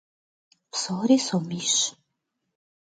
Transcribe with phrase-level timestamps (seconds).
[0.71, 1.73] Psori somiş.